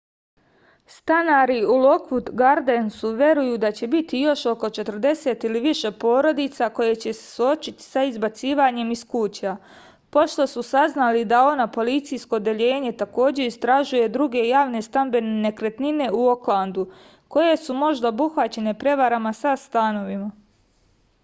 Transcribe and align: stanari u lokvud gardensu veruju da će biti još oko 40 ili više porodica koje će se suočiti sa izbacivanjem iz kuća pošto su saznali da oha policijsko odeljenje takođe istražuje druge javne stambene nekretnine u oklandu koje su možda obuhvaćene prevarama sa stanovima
stanari 0.91 1.55
u 1.73 1.73
lokvud 1.81 2.29
gardensu 2.39 3.09
veruju 3.17 3.57
da 3.63 3.69
će 3.79 3.87
biti 3.95 4.21
još 4.21 4.45
oko 4.51 4.69
40 4.77 5.45
ili 5.49 5.59
više 5.65 5.91
porodica 6.03 6.69
koje 6.79 6.95
će 7.03 7.13
se 7.17 7.25
suočiti 7.35 7.83
sa 7.83 8.03
izbacivanjem 8.11 8.89
iz 8.95 9.03
kuća 9.11 9.53
pošto 10.17 10.47
su 10.53 10.63
saznali 10.69 11.21
da 11.35 11.41
oha 11.49 11.67
policijsko 11.77 12.35
odeljenje 12.41 12.93
takođe 13.03 13.45
istražuje 13.51 14.07
druge 14.17 14.43
javne 14.47 14.81
stambene 14.89 15.35
nekretnine 15.45 16.07
u 16.21 16.23
oklandu 16.31 16.87
koje 17.37 17.57
su 17.67 17.77
možda 17.85 18.09
obuhvaćene 18.15 18.73
prevarama 18.85 19.33
sa 19.45 19.55
stanovima 19.67 20.31